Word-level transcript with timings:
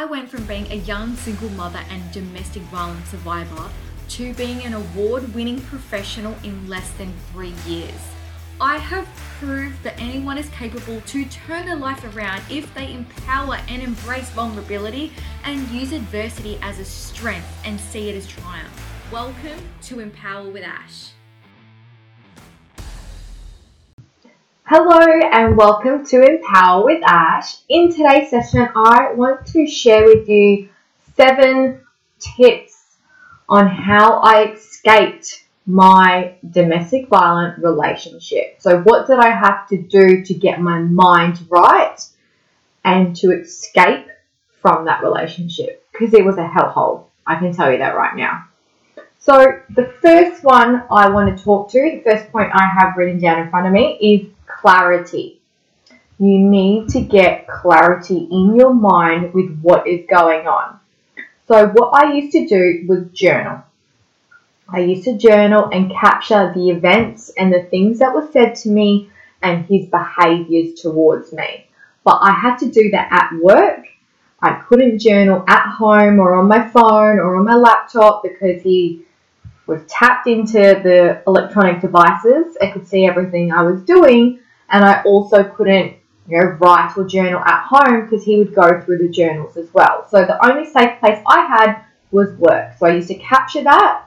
I 0.00 0.06
went 0.06 0.30
from 0.30 0.46
being 0.46 0.66
a 0.72 0.76
young 0.76 1.14
single 1.14 1.50
mother 1.50 1.80
and 1.90 2.10
domestic 2.10 2.62
violence 2.62 3.10
survivor 3.10 3.68
to 4.08 4.32
being 4.32 4.64
an 4.64 4.72
award 4.72 5.34
winning 5.34 5.60
professional 5.60 6.34
in 6.42 6.70
less 6.70 6.90
than 6.92 7.12
three 7.30 7.52
years. 7.66 8.00
I 8.62 8.78
have 8.78 9.06
proved 9.38 9.82
that 9.82 10.00
anyone 10.00 10.38
is 10.38 10.48
capable 10.48 11.02
to 11.02 11.26
turn 11.26 11.66
their 11.66 11.76
life 11.76 12.02
around 12.16 12.40
if 12.48 12.72
they 12.72 12.94
empower 12.94 13.56
and 13.68 13.82
embrace 13.82 14.30
vulnerability 14.30 15.12
and 15.44 15.68
use 15.68 15.92
adversity 15.92 16.58
as 16.62 16.78
a 16.78 16.84
strength 16.86 17.54
and 17.66 17.78
see 17.78 18.08
it 18.08 18.16
as 18.16 18.26
triumph. 18.26 18.72
Welcome 19.12 19.58
to 19.82 20.00
Empower 20.00 20.48
with 20.48 20.64
Ash. 20.64 21.10
Hello 24.72 25.00
and 25.00 25.56
welcome 25.56 26.06
to 26.06 26.22
Empower 26.22 26.84
with 26.84 27.02
Ash. 27.04 27.56
In 27.68 27.90
today's 27.90 28.30
session, 28.30 28.68
I 28.76 29.12
want 29.14 29.44
to 29.46 29.66
share 29.66 30.04
with 30.04 30.28
you 30.28 30.68
seven 31.16 31.80
tips 32.20 32.78
on 33.48 33.66
how 33.66 34.20
I 34.20 34.52
escaped 34.52 35.42
my 35.66 36.36
domestic 36.48 37.08
violent 37.08 37.58
relationship. 37.58 38.58
So, 38.60 38.80
what 38.82 39.08
did 39.08 39.18
I 39.18 39.30
have 39.30 39.66
to 39.70 39.76
do 39.76 40.24
to 40.24 40.34
get 40.34 40.60
my 40.60 40.78
mind 40.78 41.44
right 41.48 41.98
and 42.84 43.16
to 43.16 43.32
escape 43.32 44.06
from 44.62 44.84
that 44.84 45.02
relationship? 45.02 45.84
Because 45.90 46.14
it 46.14 46.24
was 46.24 46.38
a 46.38 46.46
hellhole. 46.46 47.06
I 47.26 47.40
can 47.40 47.52
tell 47.52 47.72
you 47.72 47.78
that 47.78 47.96
right 47.96 48.14
now. 48.14 48.44
So, 49.18 49.62
the 49.70 49.92
first 50.00 50.44
one 50.44 50.84
I 50.92 51.08
want 51.08 51.36
to 51.36 51.44
talk 51.44 51.72
to, 51.72 51.80
the 51.80 52.08
first 52.08 52.30
point 52.30 52.52
I 52.54 52.66
have 52.66 52.96
written 52.96 53.18
down 53.18 53.40
in 53.40 53.50
front 53.50 53.66
of 53.66 53.72
me 53.72 53.98
is 54.00 54.30
clarity. 54.60 55.40
You 56.18 56.38
need 56.38 56.90
to 56.90 57.00
get 57.00 57.48
clarity 57.48 58.28
in 58.30 58.56
your 58.56 58.74
mind 58.74 59.32
with 59.32 59.58
what 59.60 59.86
is 59.86 60.06
going 60.08 60.46
on. 60.46 60.78
So, 61.48 61.68
what 61.68 61.94
I 61.94 62.12
used 62.12 62.32
to 62.32 62.46
do 62.46 62.84
was 62.86 63.10
journal. 63.12 63.62
I 64.68 64.80
used 64.80 65.04
to 65.04 65.16
journal 65.16 65.68
and 65.72 65.90
capture 65.90 66.52
the 66.54 66.70
events 66.70 67.30
and 67.30 67.52
the 67.52 67.64
things 67.64 67.98
that 67.98 68.14
were 68.14 68.28
said 68.32 68.54
to 68.56 68.68
me 68.68 69.10
and 69.42 69.64
his 69.64 69.86
behaviors 69.86 70.80
towards 70.80 71.32
me. 71.32 71.66
But 72.04 72.18
I 72.22 72.32
had 72.32 72.56
to 72.58 72.70
do 72.70 72.90
that 72.90 73.08
at 73.10 73.42
work. 73.42 73.86
I 74.42 74.54
couldn't 74.68 75.00
journal 75.00 75.44
at 75.48 75.70
home 75.70 76.18
or 76.18 76.34
on 76.34 76.48
my 76.48 76.68
phone 76.68 77.18
or 77.18 77.36
on 77.36 77.44
my 77.44 77.56
laptop 77.56 78.22
because 78.22 78.62
he 78.62 79.04
was 79.66 79.82
tapped 79.86 80.26
into 80.26 80.58
the 80.58 81.22
electronic 81.26 81.80
devices. 81.80 82.56
I 82.60 82.70
could 82.70 82.86
see 82.86 83.06
everything 83.06 83.52
I 83.52 83.62
was 83.62 83.82
doing, 83.82 84.40
and 84.70 84.84
I 84.84 85.02
also 85.02 85.44
couldn't, 85.44 85.96
you 86.28 86.38
know, 86.38 86.44
write 86.60 86.94
or 86.96 87.06
journal 87.06 87.40
at 87.40 87.66
home 87.66 88.02
because 88.02 88.24
he 88.24 88.36
would 88.36 88.54
go 88.54 88.80
through 88.80 88.98
the 88.98 89.08
journals 89.08 89.56
as 89.56 89.72
well. 89.72 90.06
So 90.10 90.24
the 90.24 90.44
only 90.46 90.64
safe 90.64 90.98
place 91.00 91.22
I 91.26 91.46
had 91.46 91.82
was 92.10 92.30
work. 92.36 92.72
So 92.78 92.86
I 92.86 92.94
used 92.94 93.08
to 93.08 93.16
capture 93.16 93.62
that 93.64 94.06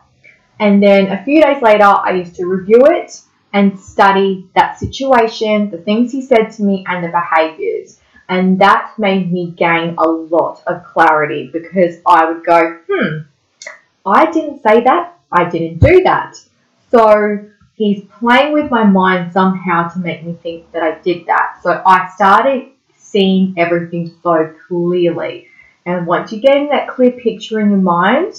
and 0.60 0.82
then 0.82 1.12
a 1.12 1.24
few 1.24 1.42
days 1.42 1.62
later, 1.62 1.84
I 1.84 2.12
used 2.12 2.36
to 2.36 2.46
review 2.46 2.86
it 2.86 3.20
and 3.54 3.80
study 3.80 4.48
that 4.56 4.80
situation, 4.80 5.70
the 5.70 5.78
things 5.78 6.12
he 6.12 6.22
said 6.22 6.52
to 6.54 6.64
me, 6.64 6.86
and 6.88 7.04
the 7.04 7.10
behaviors. 7.10 8.00
And 8.30 8.60
that 8.60 8.94
made 8.98 9.32
me 9.32 9.52
gain 9.52 9.96
a 9.98 10.08
lot 10.08 10.64
of 10.66 10.84
clarity 10.86 11.50
because 11.52 11.98
I 12.06 12.26
would 12.26 12.46
go, 12.46 12.80
hmm, 12.90 13.20
I 14.06 14.32
didn't 14.32 14.64
say 14.64 14.82
that. 14.84 15.18
I 15.32 15.50
didn't 15.50 15.80
do 15.80 16.04
that. 16.04 16.36
So 16.90 17.46
he's 17.76 18.04
playing 18.20 18.54
with 18.54 18.70
my 18.72 18.84
mind 18.84 19.34
somehow 19.34 19.90
to 19.90 20.00
make 20.00 20.24
me 20.24 20.38
think 20.42 20.72
that 20.72 20.84
I 20.84 21.00
did 21.00 21.26
that. 21.28 21.60
So 21.62 21.82
I 21.86 22.10
started 22.16 22.70
seeing 22.96 23.54
everything 23.58 24.14
so 24.22 24.54
clearly. 24.68 25.48
And 25.86 26.08
once 26.08 26.32
you 26.32 26.40
get 26.40 26.58
in 26.58 26.70
that 26.70 26.88
clear 26.88 27.12
picture 27.12 27.60
in 27.60 27.70
your 27.70 27.80
mind, 27.80 28.36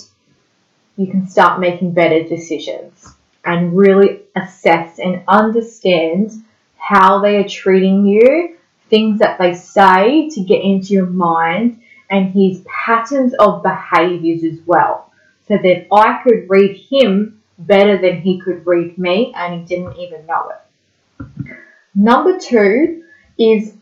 you 0.96 1.06
can 1.06 1.28
start 1.28 1.60
making 1.60 1.92
better 1.92 2.22
decisions 2.22 3.14
and 3.44 3.76
really 3.76 4.22
assess 4.36 4.98
and 4.98 5.22
understand 5.28 6.30
how 6.76 7.20
they 7.20 7.36
are 7.36 7.48
treating 7.48 8.06
you, 8.06 8.56
things 8.88 9.18
that 9.18 9.38
they 9.38 9.54
say 9.54 10.30
to 10.30 10.40
get 10.42 10.62
into 10.62 10.94
your 10.94 11.06
mind, 11.06 11.80
and 12.10 12.32
his 12.32 12.64
patterns 12.66 13.34
of 13.38 13.62
behaviors 13.62 14.44
as 14.44 14.58
well. 14.66 15.12
So 15.48 15.58
that 15.58 15.86
I 15.92 16.22
could 16.22 16.48
read 16.48 16.76
him 16.76 17.42
better 17.58 17.98
than 17.98 18.20
he 18.20 18.40
could 18.40 18.66
read 18.66 18.98
me, 18.98 19.32
and 19.36 19.60
he 19.60 19.66
didn't 19.66 19.96
even 19.98 20.26
know 20.26 20.50
it. 20.50 21.56
Number 21.94 22.38
two 22.38 23.04
is 23.38 23.74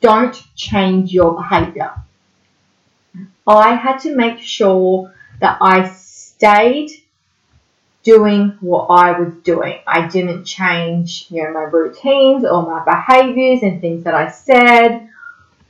don't 0.00 0.40
change 0.54 1.12
your 1.12 1.34
behavior. 1.34 1.92
I 3.46 3.74
had 3.74 3.98
to 3.98 4.14
make 4.14 4.40
sure 4.40 5.14
that 5.40 5.58
I 5.60 5.88
stayed 5.88 6.90
doing 8.02 8.56
what 8.60 8.86
I 8.86 9.18
was 9.18 9.34
doing. 9.42 9.80
I 9.86 10.06
didn't 10.06 10.44
change, 10.44 11.26
you 11.28 11.42
know, 11.42 11.52
my 11.52 11.62
routines 11.62 12.44
or 12.44 12.62
my 12.62 12.84
behaviors 12.84 13.62
and 13.62 13.80
things 13.80 14.04
that 14.04 14.14
I 14.14 14.30
said, 14.30 15.08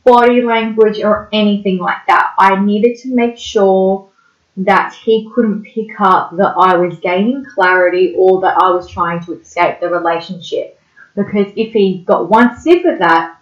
body 0.04 0.42
language 0.42 1.00
or 1.02 1.30
anything 1.32 1.78
like 1.78 2.06
that. 2.08 2.34
I 2.38 2.62
needed 2.62 2.98
to 3.00 3.14
make 3.14 3.38
sure 3.38 4.10
that 4.56 4.94
he 4.94 5.30
couldn't 5.34 5.62
pick 5.64 6.00
up 6.00 6.36
that 6.36 6.54
I 6.56 6.76
was 6.76 6.98
gaining 7.00 7.44
clarity 7.44 8.14
or 8.16 8.40
that 8.40 8.56
I 8.56 8.70
was 8.70 8.88
trying 8.88 9.22
to 9.24 9.38
escape 9.38 9.80
the 9.80 9.88
relationship. 9.88 10.80
Because 11.14 11.52
if 11.56 11.72
he 11.72 12.04
got 12.06 12.30
one 12.30 12.58
sniff 12.58 12.84
of 12.84 12.98
that, 12.98 13.38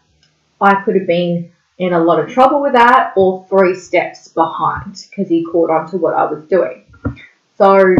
I 0.61 0.83
could 0.83 0.97
have 0.97 1.07
been 1.07 1.53
in 1.79 1.93
a 1.93 2.03
lot 2.03 2.21
of 2.21 2.31
trouble 2.31 2.63
with 2.63 2.73
that 2.73 3.13
or 3.17 3.47
three 3.49 3.75
steps 3.75 4.29
behind 4.29 5.07
because 5.11 5.29
he 5.29 5.45
caught 5.45 5.71
on 5.71 5.91
to 5.91 5.97
what 5.97 6.15
I 6.15 6.25
was 6.25 6.45
doing. 6.45 6.85
So, 7.59 7.95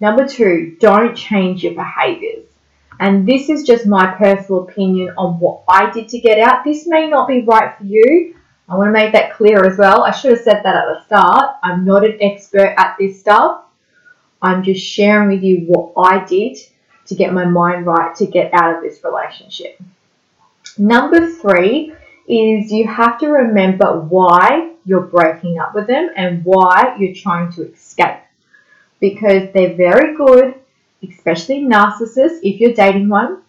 number 0.00 0.26
two, 0.26 0.76
don't 0.80 1.14
change 1.14 1.62
your 1.62 1.74
behaviors. 1.74 2.46
And 3.00 3.26
this 3.26 3.48
is 3.48 3.64
just 3.64 3.86
my 3.86 4.14
personal 4.14 4.62
opinion 4.62 5.14
on 5.18 5.40
what 5.40 5.64
I 5.68 5.90
did 5.90 6.08
to 6.10 6.20
get 6.20 6.38
out. 6.38 6.64
This 6.64 6.86
may 6.86 7.08
not 7.08 7.28
be 7.28 7.42
right 7.42 7.76
for 7.76 7.84
you. 7.84 8.36
I 8.68 8.76
want 8.76 8.88
to 8.88 8.92
make 8.92 9.12
that 9.12 9.34
clear 9.34 9.64
as 9.64 9.76
well. 9.76 10.02
I 10.02 10.10
should 10.10 10.32
have 10.32 10.40
said 10.40 10.62
that 10.62 10.76
at 10.76 10.86
the 10.86 11.04
start. 11.04 11.56
I'm 11.62 11.84
not 11.84 12.04
an 12.04 12.18
expert 12.20 12.74
at 12.78 12.96
this 12.98 13.20
stuff. 13.20 13.64
I'm 14.40 14.62
just 14.62 14.84
sharing 14.84 15.28
with 15.28 15.42
you 15.42 15.64
what 15.66 15.92
I 15.96 16.24
did 16.24 16.56
to 17.06 17.14
get 17.14 17.32
my 17.32 17.44
mind 17.44 17.86
right 17.86 18.14
to 18.16 18.26
get 18.26 18.52
out 18.54 18.76
of 18.76 18.82
this 18.82 19.04
relationship. 19.04 19.80
Number 20.78 21.30
three 21.30 21.92
is 22.26 22.72
you 22.72 22.86
have 22.88 23.18
to 23.18 23.28
remember 23.28 24.00
why 24.00 24.72
you're 24.86 25.02
breaking 25.02 25.58
up 25.58 25.74
with 25.74 25.86
them 25.86 26.10
and 26.16 26.44
why 26.44 26.96
you're 26.98 27.14
trying 27.14 27.52
to 27.52 27.70
escape 27.70 28.20
because 29.00 29.52
they're 29.52 29.76
very 29.76 30.16
good, 30.16 30.54
especially 31.06 31.62
narcissists, 31.62 32.40
if 32.42 32.60
you're 32.60 32.72
dating 32.72 33.08
one, 33.08 33.42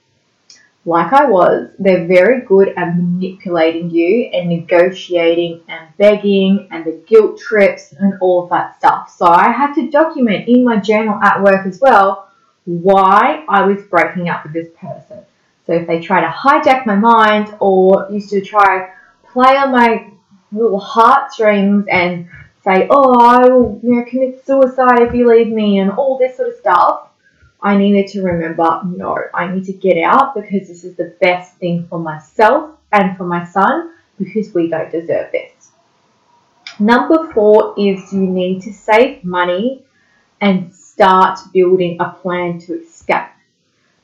like 0.85 1.11
I 1.13 1.25
was, 1.25 1.71
they're 1.79 2.05
very 2.05 2.41
good 2.41 2.69
at 2.77 2.95
manipulating 2.95 3.89
you 3.89 4.29
and 4.31 4.49
negotiating 4.49 5.61
and 5.67 5.87
begging 5.97 6.67
and 6.69 6.85
the 6.85 7.03
guilt 7.07 7.39
trips 7.39 7.93
and 7.93 8.13
all 8.21 8.43
of 8.43 8.49
that 8.51 8.77
stuff. 8.77 9.13
So 9.17 9.25
I 9.25 9.51
had 9.51 9.73
to 9.73 9.89
document 9.89 10.47
in 10.47 10.63
my 10.63 10.77
journal 10.77 11.19
at 11.23 11.41
work 11.41 11.65
as 11.65 11.79
well 11.81 12.29
why 12.65 13.45
I 13.47 13.65
was 13.65 13.81
breaking 13.83 14.29
up 14.29 14.43
with 14.43 14.53
this 14.53 14.69
person. 14.79 15.23
So 15.65 15.73
if 15.73 15.87
they 15.87 15.99
try 15.99 16.21
to 16.21 16.27
hijack 16.27 16.85
my 16.85 16.95
mind 16.95 17.55
or 17.59 18.07
used 18.11 18.29
to 18.29 18.41
try 18.41 18.93
play 19.31 19.57
on 19.57 19.71
my 19.71 20.11
little 20.51 20.79
heartstrings 20.79 21.85
and 21.89 22.27
say, 22.63 22.87
oh, 22.89 23.19
I 23.19 23.47
will 23.47 23.79
you 23.83 23.95
know, 23.95 24.05
commit 24.05 24.45
suicide 24.45 25.01
if 25.01 25.13
you 25.13 25.27
leave 25.27 25.47
me 25.51 25.79
and 25.79 25.91
all 25.91 26.17
this 26.17 26.37
sort 26.37 26.49
of 26.49 26.55
stuff, 26.55 27.04
I 27.65 27.75
needed 27.75 28.11
to 28.11 28.21
remember, 28.21 28.81
no, 28.85 29.17
I 29.33 29.47
need 29.47 29.65
to 29.65 29.73
get 29.73 29.97
out 29.97 30.35
because 30.35 30.67
this 30.67 30.83
is 30.83 30.95
the 30.95 31.15
best 31.19 31.55
thing 31.55 31.87
for 31.87 31.97
myself 31.97 32.77
and 32.91 33.17
for 33.17 33.25
my 33.25 33.43
son 33.43 33.91
because 34.19 34.53
we 34.53 34.69
don't 34.69 34.91
deserve 34.91 35.31
this. 35.31 35.71
Number 36.79 37.31
four 37.33 37.73
is 37.75 38.13
you 38.13 38.19
need 38.19 38.61
to 38.61 38.71
save 38.71 39.23
money 39.23 39.83
and 40.41 40.71
start 40.75 41.39
building 41.53 41.97
a 41.99 42.11
plan 42.11 42.59
to 42.59 42.83
escape. 42.83 43.31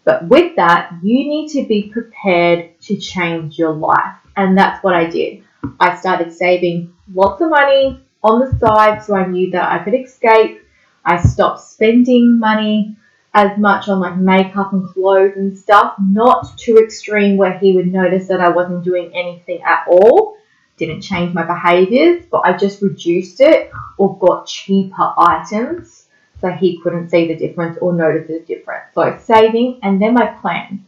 But 0.06 0.28
with 0.28 0.56
that, 0.56 0.94
you 1.04 1.30
need 1.30 1.50
to 1.50 1.64
be 1.68 1.84
prepared 1.84 2.81
to 2.81 2.98
change 2.98 3.60
your 3.60 3.74
life. 3.74 4.16
And 4.38 4.57
that's 4.57 4.84
what 4.84 4.96
I 4.96 5.06
did. 5.06 5.44
I 5.80 5.96
started 5.98 6.34
saving 6.34 6.96
lots 7.14 7.44
of 7.44 7.52
money, 7.52 8.04
on 8.24 8.40
the 8.40 8.57
side 8.57 9.04
so 9.04 9.16
I 9.16 9.28
knew 9.28 9.52
that 9.52 9.72
I 9.72 9.84
could 9.84 9.94
escape. 9.94 10.64
I 11.06 11.22
stopped 11.22 11.62
spending 11.62 12.40
money 12.40 12.96
as 13.33 13.57
much 13.57 13.88
on 13.88 14.00
like 14.00 14.18
makeup 14.18 14.74
and 14.74 14.88
clothes 14.89 15.38
and 15.38 15.57
stuff, 15.57 15.95
not 16.00 16.57
too 16.57 16.78
extreme 16.78 17.38
where 17.38 17.57
he 17.57 17.74
would 17.74 17.92
notice 17.92 18.28
that 18.28 18.42
I 18.42 18.50
wasn't 18.50 18.83
doing 18.83 19.12
anything 19.13 19.62
at 19.62 19.86
all. 19.88 20.38
Didn't 20.78 21.01
change 21.01 21.33
my 21.33 21.44
behaviors, 21.44 22.25
but 22.30 22.39
I 22.39 22.57
just 22.57 22.81
reduced 22.81 23.39
it 23.39 23.72
or 23.98 24.18
got 24.18 24.48
cheaper 24.48 25.13
items 25.18 26.07
so 26.42 26.50
he 26.50 26.81
couldn't 26.81 27.10
see 27.10 27.28
the 27.28 27.36
difference 27.36 27.78
or 27.80 27.94
notice 27.94 28.28
the 28.28 28.39
difference. 28.39 28.86
So 28.95 29.18
saving 29.24 29.80
and 29.83 30.01
then 30.01 30.13
my 30.13 30.25
plan. 30.25 30.86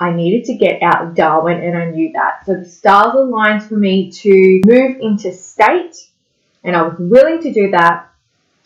I 0.00 0.12
needed 0.12 0.44
to 0.46 0.54
get 0.54 0.82
out 0.82 1.06
of 1.06 1.14
Darwin 1.14 1.62
and 1.62 1.78
I 1.78 1.90
knew 1.90 2.12
that. 2.14 2.44
So 2.44 2.56
the 2.56 2.64
stars 2.64 3.14
aligned 3.14 3.62
for 3.62 3.76
me 3.76 4.10
to 4.10 4.60
move 4.66 4.96
into 5.00 5.32
state 5.32 6.08
and 6.64 6.74
I 6.76 6.82
was 6.82 6.98
willing 6.98 7.40
to 7.42 7.52
do 7.52 7.70
that 7.70 8.10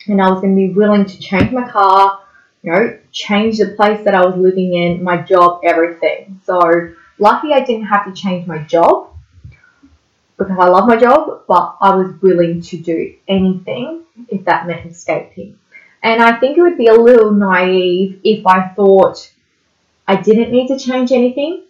and 0.07 0.19
I 0.19 0.29
was 0.29 0.41
going 0.41 0.55
to 0.55 0.67
be 0.67 0.73
willing 0.73 1.05
to 1.05 1.19
change 1.19 1.51
my 1.51 1.69
car, 1.69 2.21
you 2.67 2.73
know, 2.73 2.99
change 3.13 3.59
the 3.59 3.67
place 3.67 4.03
that 4.03 4.13
I 4.13 4.25
was 4.25 4.35
living 4.35 4.73
in, 4.73 5.01
my 5.01 5.17
job, 5.21 5.61
everything. 5.63 6.41
So 6.43 6.59
lucky 7.17 7.53
I 7.53 7.61
didn't 7.61 7.85
have 7.85 8.05
to 8.05 8.21
change 8.21 8.45
my 8.45 8.57
job 8.63 9.13
because 10.37 10.57
I 10.59 10.67
love 10.67 10.85
my 10.85 10.97
job, 10.97 11.43
but 11.47 11.77
I 11.79 11.95
was 11.95 12.13
willing 12.21 12.61
to 12.61 12.77
do 12.77 13.15
anything 13.25 14.03
if 14.27 14.43
that 14.45 14.67
meant 14.67 14.85
escaping. 14.85 15.57
And 16.03 16.21
I 16.21 16.39
think 16.39 16.57
it 16.57 16.61
would 16.61 16.77
be 16.77 16.87
a 16.87 16.93
little 16.93 17.31
naive 17.31 18.19
if 18.25 18.45
I 18.45 18.67
thought 18.75 19.31
I 20.05 20.17
didn't 20.17 20.51
need 20.51 20.67
to 20.67 20.77
change 20.77 21.13
anything. 21.13 21.63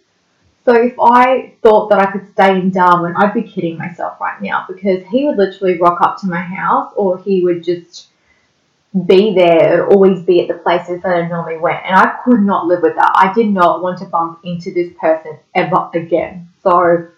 So 0.64 0.74
if 0.74 0.94
I 1.00 1.54
thought 1.62 1.90
that 1.90 2.00
I 2.00 2.10
could 2.10 2.28
stay 2.32 2.58
in 2.58 2.70
Darwin, 2.70 3.14
I'd 3.16 3.34
be 3.34 3.42
kidding 3.42 3.78
myself 3.78 4.20
right 4.20 4.42
now 4.42 4.66
because 4.68 5.04
he 5.12 5.26
would 5.26 5.36
literally 5.36 5.78
rock 5.78 6.00
up 6.00 6.20
to 6.20 6.26
my 6.26 6.40
house 6.40 6.92
or 6.96 7.18
he 7.18 7.44
would 7.44 7.62
just 7.62 8.08
be 9.06 9.34
there, 9.34 9.86
always 9.86 10.22
be 10.24 10.40
at 10.40 10.48
the 10.48 10.62
places 10.62 11.02
that 11.02 11.14
I 11.14 11.28
normally 11.28 11.58
went. 11.58 11.84
And 11.84 11.94
I 11.94 12.18
could 12.24 12.40
not 12.40 12.66
live 12.66 12.82
with 12.82 12.94
that. 12.96 13.12
I 13.14 13.32
did 13.32 13.48
not 13.48 13.82
want 13.82 13.98
to 13.98 14.06
bump 14.06 14.40
into 14.44 14.72
this 14.72 14.92
person 15.00 15.38
ever 15.54 15.90
again. 15.94 16.48
So 16.62 17.08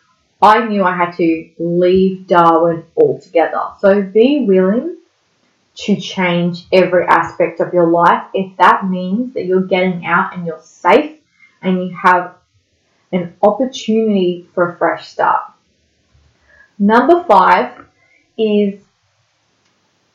I 0.42 0.66
knew 0.66 0.82
I 0.84 0.96
had 0.96 1.12
to 1.16 1.50
leave 1.58 2.26
Darwin 2.26 2.84
altogether. 2.96 3.62
So 3.78 4.02
be 4.02 4.44
willing 4.46 4.96
to 5.76 5.96
change 6.00 6.66
every 6.72 7.04
aspect 7.06 7.60
of 7.60 7.72
your 7.72 7.86
life 7.86 8.24
if 8.34 8.56
that 8.56 8.88
means 8.88 9.34
that 9.34 9.46
you're 9.46 9.62
getting 9.62 10.04
out 10.04 10.36
and 10.36 10.46
you're 10.46 10.60
safe 10.62 11.18
and 11.62 11.82
you 11.82 11.96
have 11.96 12.34
an 13.12 13.34
opportunity 13.42 14.48
for 14.54 14.70
a 14.70 14.76
fresh 14.76 15.08
start. 15.08 15.52
Number 16.78 17.24
five 17.24 17.86
is 18.38 18.80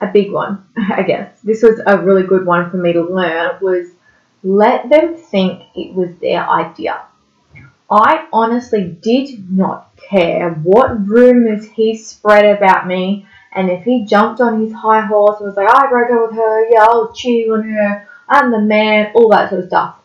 a 0.02 0.08
big 0.08 0.32
one, 0.32 0.66
I 0.78 1.04
guess. 1.04 1.40
This 1.42 1.64
was 1.64 1.82
a 1.86 2.00
really 2.00 2.24
good 2.24 2.46
one 2.46 2.70
for 2.70 2.78
me 2.78 2.94
to 2.94 3.04
learn 3.04 3.58
was 3.62 3.88
let 4.44 4.90
them 4.90 5.16
think 5.16 5.64
it 5.76 5.94
was 5.94 6.16
their 6.22 6.48
idea. 6.48 7.02
I 7.90 8.28
honestly 8.34 8.98
did 9.02 9.52
not 9.52 9.96
care 9.98 10.52
what 10.52 11.08
rumors 11.08 11.66
he 11.66 11.98
spread 11.98 12.46
about 12.46 12.88
me 12.88 13.28
and 13.56 13.70
if 13.70 13.84
he 13.84 14.06
jumped 14.06 14.42
on 14.42 14.62
his 14.62 14.74
high 14.74 15.02
horse 15.02 15.40
and 15.40 15.48
was 15.48 15.56
like, 15.56 15.70
I 15.70 15.88
broke 15.88 16.12
up 16.12 16.30
with 16.30 16.38
her, 16.38 16.70
yeah, 16.70 16.82
I'll 16.82 17.14
cheat 17.14 17.50
on 17.50 17.64
her, 17.64 18.08
I'm 18.28 18.52
the 18.52 18.60
man, 18.60 19.12
all 19.16 19.30
that 19.30 19.50
sort 19.50 19.62
of 19.62 19.68
stuff. 19.68 19.96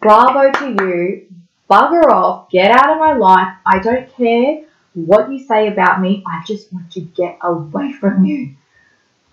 Bravo 0.00 0.50
to 0.52 0.84
you. 0.84 1.26
Bugger 1.70 2.10
off. 2.10 2.50
Get 2.50 2.70
out 2.70 2.90
of 2.90 2.98
my 2.98 3.14
life. 3.14 3.56
I 3.64 3.78
don't 3.78 4.10
care 4.14 4.64
what 4.94 5.32
you 5.32 5.38
say 5.38 5.68
about 5.68 6.00
me. 6.00 6.22
I 6.26 6.42
just 6.46 6.72
want 6.72 6.92
to 6.92 7.00
get 7.00 7.38
away 7.42 7.92
from 7.92 8.24
you. 8.24 8.54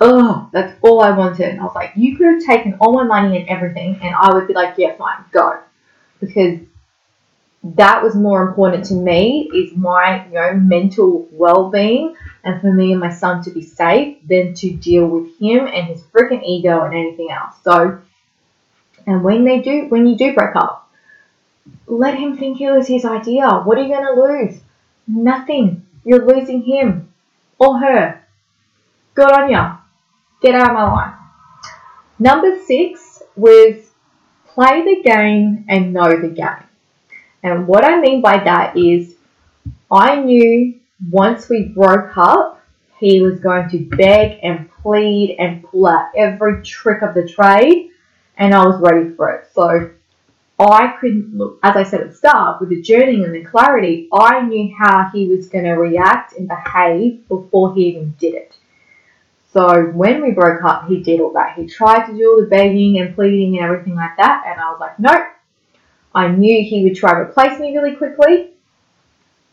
Oh, 0.04 0.50
that's 0.52 0.76
all 0.82 1.02
I 1.02 1.12
wanted. 1.12 1.48
And 1.50 1.60
I 1.60 1.64
was 1.64 1.76
like, 1.76 1.92
you 1.96 2.18
could 2.18 2.26
have 2.26 2.44
taken 2.44 2.76
all 2.80 2.94
my 2.94 3.04
money 3.04 3.38
and 3.38 3.48
everything, 3.48 4.00
and 4.02 4.16
I 4.16 4.34
would 4.34 4.48
be 4.48 4.54
like, 4.54 4.74
yeah, 4.78 4.96
fine, 4.98 5.24
go. 5.32 5.60
Because 6.20 6.60
that 7.64 8.02
was 8.02 8.16
more 8.16 8.42
important 8.48 8.86
to 8.86 8.96
me 8.96 9.48
is 9.54 9.78
my 9.78 10.26
you 10.26 10.34
know 10.34 10.54
mental 10.54 11.28
well-being 11.32 12.16
and 12.44 12.60
for 12.60 12.74
me 12.74 12.92
and 12.92 13.00
my 13.00 13.14
son 13.14 13.44
to 13.44 13.52
be 13.52 13.62
safe 13.62 14.18
than 14.28 14.52
to 14.56 14.74
deal 14.74 15.06
with 15.06 15.38
him 15.38 15.68
and 15.68 15.86
his 15.86 16.02
freaking 16.02 16.42
ego 16.44 16.82
and 16.82 16.96
anything 16.96 17.30
else. 17.30 17.54
So 17.64 18.02
and 19.06 19.24
when 19.24 19.46
they 19.46 19.62
do 19.62 19.86
when 19.90 20.08
you 20.08 20.18
do 20.18 20.34
break 20.34 20.56
up 20.56 20.90
let 21.86 22.18
him 22.18 22.36
think 22.36 22.60
it 22.60 22.72
was 22.72 22.88
his 22.88 23.06
idea. 23.06 23.48
What 23.48 23.78
are 23.78 23.84
you 23.84 23.90
going 23.90 24.16
to 24.16 24.22
lose? 24.22 24.62
Nothing. 25.08 25.86
You're 26.04 26.26
losing 26.26 26.64
him 26.64 27.14
or 27.60 27.78
her. 27.80 28.26
Good 29.14 29.32
on 29.32 29.52
ya 29.52 29.81
get 30.42 30.56
out 30.56 30.70
of 30.70 30.76
my 30.76 30.92
life 30.92 31.16
number 32.20 32.58
six 32.66 33.22
was 33.36 33.92
play 34.46 34.82
the 34.84 35.02
game 35.04 35.66
and 35.70 35.94
know 35.94 36.20
the 36.22 36.30
game 36.30 36.68
and 37.44 37.68
what 37.68 37.84
I 37.84 38.00
mean 38.00 38.22
by 38.22 38.44
that 38.44 38.78
is 38.78 39.16
I 39.92 40.22
knew 40.22 40.80
once 41.10 41.50
we 41.50 41.70
broke 41.70 42.16
up, 42.18 42.62
he 43.00 43.22
was 43.22 43.40
going 43.40 43.70
to 43.70 43.80
beg 43.98 44.40
and 44.44 44.70
plead 44.72 45.36
and 45.40 45.64
pull 45.64 45.88
out 45.88 46.12
every 46.16 46.62
trick 46.64 47.02
of 47.02 47.16
the 47.16 47.28
trade, 47.28 47.90
and 48.38 48.54
I 48.54 48.66
was 48.66 48.80
ready 48.80 49.16
for 49.16 49.32
it. 49.32 49.48
So 49.54 49.90
I 50.60 50.96
couldn't 51.00 51.36
look, 51.36 51.60
as 51.64 51.76
I 51.76 51.84
said 51.84 52.02
at 52.02 52.10
the 52.12 52.16
start, 52.16 52.60
with 52.60 52.70
the 52.70 52.82
journey 52.82 53.24
and 53.24 53.34
the 53.34 53.44
clarity, 53.44 54.08
I 54.14 54.42
knew 54.42 54.74
how 54.78 55.10
he 55.12 55.28
was 55.28 55.50
going 55.50 55.64
to 55.66 55.72
react 55.72 56.34
and 56.38 56.48
behave 56.48 57.28
before 57.28 57.74
he 57.74 57.88
even 57.88 58.14
did 58.20 58.36
it. 58.36 58.56
So 59.54 59.84
when 59.94 60.22
we 60.22 60.32
broke 60.32 60.64
up, 60.64 60.88
he 60.88 61.02
did 61.04 61.20
all 61.20 61.34
that. 61.34 61.58
He 61.58 61.68
tried 61.68 62.06
to 62.08 62.16
do 62.16 62.32
all 62.32 62.42
the 62.42 62.48
begging 62.48 63.00
and 63.00 63.14
pleading 63.14 63.58
and 63.58 63.66
everything 63.66 63.96
like 63.96 64.16
that, 64.18 64.44
and 64.48 64.60
I 64.60 64.72
was 64.72 64.80
like, 64.80 64.98
nope, 64.98 65.28
I 66.16 66.30
knew 66.30 66.64
he 66.64 66.84
would 66.84 66.96
try 66.96 67.14
to 67.14 67.20
replace 67.22 67.60
me 67.60 67.76
really 67.76 67.96
quickly. 67.96 68.52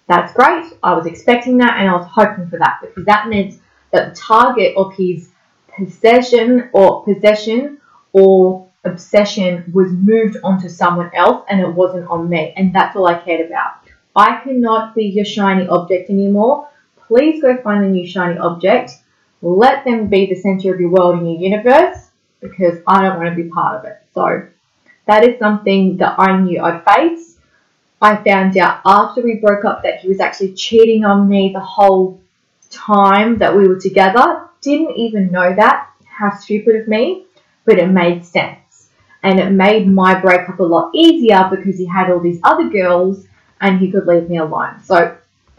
That's 0.08 0.32
great. 0.32 0.72
I 0.82 0.94
was 0.94 1.06
expecting 1.06 1.58
that 1.58 1.78
and 1.78 1.88
I 1.88 1.92
was 1.94 2.06
hoping 2.10 2.48
for 2.48 2.58
that 2.58 2.78
because 2.80 3.04
that 3.04 3.28
meant 3.28 3.60
that 3.92 4.14
the 4.14 4.20
target 4.20 4.74
of 4.76 4.94
his 4.94 5.30
possession 5.76 6.70
or 6.72 7.04
possession 7.04 7.78
or 8.12 8.66
obsession 8.84 9.70
was 9.74 9.90
moved 9.92 10.38
onto 10.42 10.68
someone 10.68 11.10
else 11.14 11.44
and 11.50 11.60
it 11.60 11.68
wasn't 11.68 12.08
on 12.08 12.28
me. 12.28 12.54
And 12.56 12.74
that's 12.74 12.96
all 12.96 13.06
I 13.06 13.18
cared 13.18 13.46
about. 13.46 13.72
I 14.16 14.40
cannot 14.42 14.94
be 14.94 15.04
your 15.04 15.26
shiny 15.26 15.68
object 15.68 16.08
anymore. 16.08 16.68
Please 17.06 17.42
go 17.42 17.56
find 17.62 17.84
a 17.84 17.88
new 17.88 18.06
shiny 18.06 18.38
object. 18.38 18.92
Let 19.40 19.84
them 19.84 20.08
be 20.08 20.26
the 20.26 20.34
center 20.34 20.74
of 20.74 20.80
your 20.80 20.90
world 20.90 21.16
and 21.16 21.30
your 21.30 21.40
universe 21.40 22.08
because 22.40 22.78
I 22.86 23.02
don't 23.02 23.18
want 23.18 23.28
to 23.36 23.42
be 23.42 23.48
part 23.48 23.78
of 23.78 23.84
it. 23.84 24.02
So 24.14 24.46
that 25.06 25.24
is 25.24 25.38
something 25.38 25.96
that 25.98 26.18
I 26.18 26.40
knew 26.40 26.60
I'd 26.60 26.84
face. 26.84 27.38
I 28.00 28.16
found 28.16 28.56
out 28.56 28.80
after 28.84 29.22
we 29.22 29.34
broke 29.36 29.64
up 29.64 29.82
that 29.82 30.00
he 30.00 30.08
was 30.08 30.20
actually 30.20 30.54
cheating 30.54 31.04
on 31.04 31.28
me 31.28 31.50
the 31.52 31.60
whole 31.60 32.20
time 32.70 33.38
that 33.38 33.56
we 33.56 33.66
were 33.66 33.80
together. 33.80 34.48
Didn't 34.60 34.96
even 34.96 35.30
know 35.30 35.54
that. 35.54 35.90
How 36.04 36.36
stupid 36.36 36.76
of 36.76 36.88
me. 36.88 37.24
But 37.64 37.78
it 37.78 37.88
made 37.88 38.24
sense. 38.24 38.90
And 39.22 39.40
it 39.40 39.50
made 39.50 39.88
my 39.88 40.20
breakup 40.20 40.60
a 40.60 40.62
lot 40.62 40.90
easier 40.94 41.48
because 41.50 41.76
he 41.76 41.86
had 41.86 42.10
all 42.10 42.20
these 42.20 42.40
other 42.44 42.68
girls 42.68 43.26
and 43.60 43.80
he 43.80 43.90
could 43.90 44.06
leave 44.06 44.28
me 44.28 44.38
alone. 44.38 44.80
So 44.84 45.16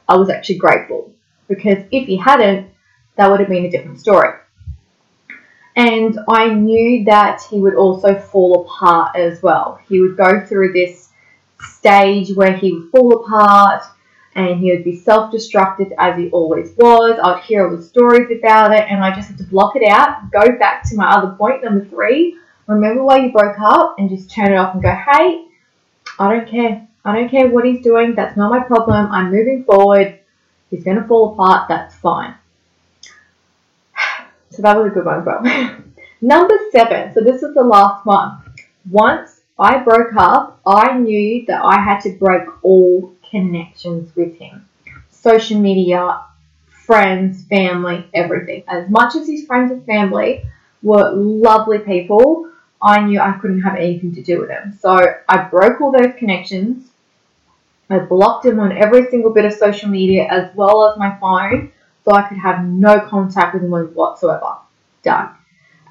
I 0.08 0.16
was 0.16 0.30
actually 0.30 0.58
grateful 0.58 1.12
because 1.48 1.84
if 1.92 2.08
he 2.08 2.16
hadn't, 2.16 2.70
that 3.20 3.30
would 3.30 3.42
have 3.42 3.50
been 3.50 3.66
a 3.66 3.70
different 3.70 4.00
story. 4.00 4.34
And 5.76 6.18
I 6.30 6.54
knew 6.54 7.04
that 7.04 7.42
he 7.50 7.60
would 7.60 7.76
also 7.76 8.18
fall 8.18 8.62
apart 8.62 9.18
as 9.18 9.44
well. 9.44 9.78
He 9.90 10.00
would 10.00 10.16
go 10.16 10.46
through 10.46 10.72
this 10.72 11.10
stage 11.60 12.34
where 12.34 12.56
he 12.56 12.72
would 12.72 12.92
fall 12.92 13.26
apart 13.26 13.84
and 14.36 14.58
he 14.58 14.72
would 14.72 14.86
be 14.86 14.96
self 14.96 15.34
destructive 15.34 15.92
as 15.98 16.18
he 16.18 16.30
always 16.30 16.72
was. 16.78 17.20
I'd 17.22 17.44
hear 17.44 17.68
all 17.68 17.76
the 17.76 17.84
stories 17.84 18.32
about 18.32 18.72
it 18.72 18.86
and 18.90 19.04
I 19.04 19.14
just 19.14 19.28
had 19.28 19.38
to 19.40 19.44
block 19.44 19.76
it 19.76 19.86
out, 19.86 20.32
go 20.32 20.58
back 20.58 20.84
to 20.90 20.96
my 20.96 21.12
other 21.12 21.36
point, 21.36 21.62
number 21.62 21.84
three. 21.84 22.38
Remember 22.68 23.04
why 23.04 23.18
you 23.18 23.34
broke 23.34 23.60
up 23.60 23.96
and 23.98 24.10
just 24.10 24.32
turn 24.34 24.54
it 24.54 24.56
off 24.56 24.76
and 24.76 24.82
go, 24.82 24.92
hey, 24.92 25.46
I 26.18 26.34
don't 26.34 26.48
care. 26.48 26.88
I 27.04 27.16
don't 27.16 27.30
care 27.30 27.50
what 27.50 27.66
he's 27.66 27.84
doing. 27.84 28.16
That's 28.16 28.38
not 28.38 28.50
my 28.50 28.64
problem. 28.64 29.12
I'm 29.12 29.30
moving 29.30 29.66
forward. 29.66 30.20
He's 30.70 30.86
going 30.86 31.02
to 31.02 31.08
fall 31.08 31.34
apart. 31.34 31.68
That's 31.68 31.96
fine. 31.96 32.36
So 34.52 34.62
that 34.62 34.76
was 34.78 34.88
a 34.88 34.94
good 34.94 35.06
one 35.06 35.20
as 35.20 35.26
well. 35.26 35.42
Number 36.22 36.58
seven. 36.72 37.14
So 37.14 37.22
this 37.22 37.44
is 37.44 37.54
the 37.54 37.64
last 37.64 38.06
one. 38.06 38.42
Once 38.90 39.42
I 39.58 39.78
broke 39.80 40.16
up, 40.18 40.60
I 40.66 40.98
knew 40.98 41.46
that 41.48 41.64
I 41.64 41.80
had 41.80 42.00
to 42.02 42.12
break 42.12 42.44
all 42.64 43.14
connections 43.30 44.16
with 44.16 44.38
him. 44.38 44.68
Social 45.10 45.60
media, 45.60 46.22
friends, 46.70 47.46
family, 47.46 48.06
everything. 48.14 48.64
As 48.68 48.90
much 48.90 49.16
as 49.16 49.28
his 49.28 49.46
friends 49.46 49.72
and 49.72 49.86
family 49.86 50.44
were 50.82 51.12
lovely 51.12 51.80
people, 51.80 52.50
I 52.82 53.02
knew 53.02 53.20
I 53.20 53.34
couldn't 53.34 53.62
have 53.62 53.76
anything 53.76 54.16
to 54.16 54.24
do 54.24 54.40
with 54.40 54.50
them. 54.50 54.78
So 54.80 54.98
I 55.28 55.38
broke 55.44 55.82
all 55.82 55.92
those 55.92 56.16
connections. 56.18 56.90
I 57.90 58.00
blocked 58.00 58.46
him 58.46 58.60
on 58.60 58.72
every 58.72 59.10
single 59.10 59.34
bit 59.34 59.46
of 59.46 59.54
social 59.54 59.90
media 59.90 60.28
as 60.30 60.54
well 60.56 60.90
as 60.90 60.98
my 60.98 61.18
phone 61.20 61.72
I 62.12 62.28
could 62.28 62.38
have 62.38 62.64
no 62.64 63.00
contact 63.08 63.54
with 63.54 63.64
him 63.64 63.72
whatsoever. 63.72 64.58
Done. 65.04 65.36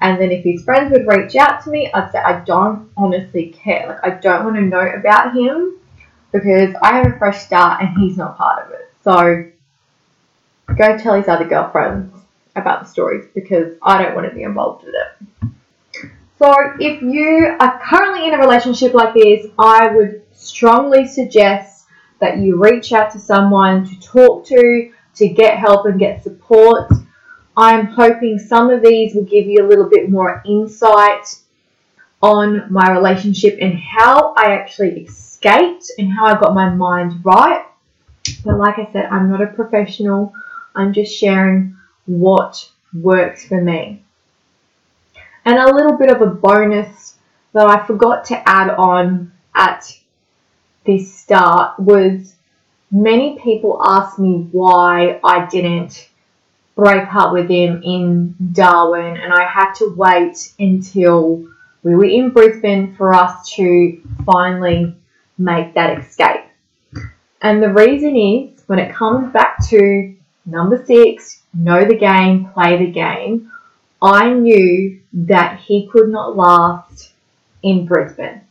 And 0.01 0.19
then 0.19 0.31
if 0.31 0.43
his 0.43 0.63
friends 0.63 0.91
would 0.91 1.07
reach 1.07 1.35
out 1.35 1.63
to 1.63 1.69
me, 1.69 1.91
I'd 1.93 2.11
say 2.11 2.19
I 2.19 2.39
don't 2.41 2.89
honestly 2.95 3.47
care. 3.47 3.87
Like 3.87 4.03
I 4.03 4.19
don't 4.19 4.45
want 4.45 4.55
to 4.55 4.61
know 4.61 4.87
about 4.87 5.35
him 5.35 5.77
because 6.31 6.73
I 6.81 6.97
have 6.97 7.07
a 7.13 7.17
fresh 7.17 7.45
start 7.45 7.81
and 7.81 7.97
he's 7.97 8.17
not 8.17 8.37
part 8.37 8.65
of 8.65 8.71
it. 8.71 8.93
So 9.03 9.45
go 10.75 10.97
tell 10.97 11.15
his 11.15 11.27
other 11.27 11.45
girlfriends 11.45 12.15
about 12.55 12.83
the 12.83 12.89
stories 12.89 13.25
because 13.33 13.75
I 13.81 14.01
don't 14.01 14.15
want 14.15 14.29
to 14.29 14.35
be 14.35 14.43
involved 14.43 14.85
with 14.85 14.95
it. 14.95 15.49
So 16.37 16.53
if 16.79 17.01
you 17.01 17.57
are 17.59 17.81
currently 17.83 18.27
in 18.27 18.33
a 18.33 18.37
relationship 18.37 18.93
like 18.93 19.13
this, 19.13 19.47
I 19.57 19.87
would 19.87 20.21
strongly 20.31 21.05
suggest 21.05 21.85
that 22.19 22.37
you 22.37 22.61
reach 22.61 22.93
out 22.93 23.11
to 23.11 23.19
someone 23.19 23.85
to 23.85 23.99
talk 23.99 24.45
to, 24.47 24.91
to 25.19 25.27
get 25.27 25.57
help 25.57 25.85
and 25.85 25.99
get 25.99 26.23
support. 26.23 26.91
I'm 27.55 27.87
hoping 27.87 28.39
some 28.39 28.69
of 28.69 28.81
these 28.81 29.13
will 29.13 29.25
give 29.25 29.45
you 29.45 29.65
a 29.65 29.67
little 29.67 29.89
bit 29.89 30.09
more 30.09 30.41
insight 30.45 31.35
on 32.21 32.71
my 32.71 32.91
relationship 32.91 33.57
and 33.61 33.77
how 33.77 34.33
I 34.35 34.53
actually 34.53 35.01
escaped 35.01 35.91
and 35.97 36.11
how 36.11 36.25
I 36.25 36.39
got 36.39 36.53
my 36.53 36.69
mind 36.69 37.23
right. 37.23 37.65
But 38.45 38.57
like 38.57 38.79
I 38.79 38.89
said, 38.91 39.05
I'm 39.05 39.29
not 39.29 39.41
a 39.41 39.47
professional. 39.47 40.33
I'm 40.73 40.93
just 40.93 41.15
sharing 41.15 41.75
what 42.05 42.69
works 42.93 43.45
for 43.45 43.61
me. 43.61 44.03
And 45.45 45.57
a 45.57 45.73
little 45.73 45.97
bit 45.97 46.11
of 46.11 46.21
a 46.21 46.27
bonus 46.27 47.15
that 47.53 47.67
I 47.67 47.85
forgot 47.85 48.25
to 48.25 48.49
add 48.49 48.69
on 48.69 49.31
at 49.55 49.97
this 50.85 51.13
start 51.13 51.79
was 51.79 52.35
many 52.91 53.39
people 53.39 53.81
ask 53.83 54.19
me 54.19 54.47
why 54.51 55.19
I 55.23 55.45
didn't 55.47 56.09
break 56.75 57.13
up 57.13 57.33
with 57.33 57.49
him 57.49 57.81
in 57.83 58.35
Darwin 58.53 59.17
and 59.17 59.33
I 59.33 59.43
had 59.43 59.73
to 59.75 59.93
wait 59.95 60.53
until 60.59 61.45
we 61.83 61.95
were 61.95 62.05
in 62.05 62.29
Brisbane 62.29 62.95
for 62.95 63.13
us 63.13 63.49
to 63.55 64.01
finally 64.25 64.95
make 65.37 65.73
that 65.73 65.99
escape. 65.99 66.45
And 67.41 67.61
the 67.63 67.71
reason 67.71 68.15
is 68.15 68.61
when 68.67 68.79
it 68.79 68.93
comes 68.93 69.31
back 69.31 69.65
to 69.69 70.15
number 70.45 70.83
six, 70.85 71.41
know 71.53 71.85
the 71.85 71.95
game, 71.95 72.49
play 72.53 72.77
the 72.77 72.91
game, 72.91 73.51
I 74.01 74.33
knew 74.33 74.99
that 75.13 75.59
he 75.59 75.87
could 75.87 76.09
not 76.09 76.35
last 76.35 77.11
in 77.61 77.85
Brisbane. 77.85 78.41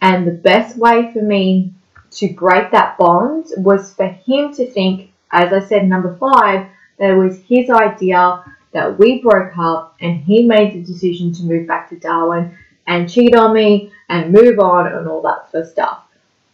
And 0.00 0.26
the 0.26 0.32
best 0.32 0.76
way 0.76 1.12
for 1.12 1.22
me 1.22 1.72
to 2.12 2.32
break 2.34 2.70
that 2.70 2.96
bond 2.98 3.46
was 3.56 3.92
for 3.94 4.06
him 4.06 4.54
to 4.54 4.70
think, 4.70 5.12
as 5.32 5.52
I 5.52 5.60
said, 5.60 5.88
number 5.88 6.16
five, 6.16 6.68
that 6.98 7.10
it 7.10 7.16
was 7.16 7.38
his 7.48 7.70
idea 7.70 8.44
that 8.72 8.98
we 8.98 9.22
broke 9.22 9.56
up 9.58 9.96
and 10.00 10.20
he 10.20 10.44
made 10.44 10.74
the 10.74 10.82
decision 10.82 11.32
to 11.32 11.44
move 11.44 11.66
back 11.66 11.88
to 11.90 11.98
Darwin 11.98 12.56
and 12.86 13.10
cheat 13.10 13.34
on 13.34 13.54
me 13.54 13.92
and 14.08 14.32
move 14.32 14.58
on 14.58 14.86
and 14.86 15.08
all 15.08 15.22
that 15.22 15.50
sort 15.50 15.64
of 15.64 15.70
stuff. 15.70 16.02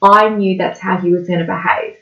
I 0.02 0.28
knew 0.28 0.56
that's 0.56 0.80
how 0.80 0.96
he 0.96 1.10
was 1.10 1.26
going 1.26 1.40
to 1.40 1.44
behave. 1.44 1.96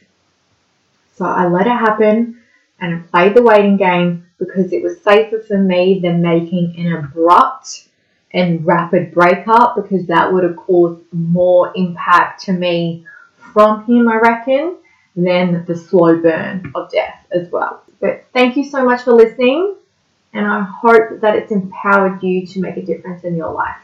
So 1.17 1.25
I 1.25 1.47
let 1.47 1.67
it 1.67 1.71
happen 1.71 2.41
and 2.81 2.95
I 2.95 2.99
played 2.99 3.37
the 3.37 3.43
waiting 3.43 3.77
game 3.77 4.27
because 4.39 4.73
it 4.73 4.83
was 4.83 5.03
safer 5.03 5.41
for 5.41 5.59
me 5.59 6.01
than 6.01 6.23
making 6.23 6.75
an 6.79 6.93
abrupt 6.95 7.89
and 8.33 8.65
rapid 8.65 9.13
breakup 9.13 9.77
because 9.77 10.07
that 10.07 10.33
would 10.33 10.45
have 10.45 10.57
caused 10.57 11.03
more 11.13 11.73
impact 11.75 12.43
to 12.45 12.53
me 12.53 13.05
from 13.53 13.85
him, 13.87 14.09
I 14.09 14.17
reckon, 14.17 14.77
than 15.17 15.65
the 15.67 15.77
slow 15.77 16.21
burn 16.21 16.73
of 16.75 16.91
death 16.91 17.27
as 17.33 17.51
well. 17.51 17.83
But 18.01 18.27
thank 18.33 18.57
you 18.57 18.65
so 18.65 18.85
much 18.85 19.03
for 19.03 19.13
listening, 19.13 19.77
and 20.33 20.47
I 20.47 20.63
hope 20.63 21.21
that 21.21 21.37
it's 21.37 21.53
empowered 21.53 22.23
you 22.23 22.47
to 22.47 22.61
make 22.61 22.77
a 22.77 22.83
difference 22.83 23.25
in 23.25 23.37
your 23.37 23.53
life. 23.53 23.81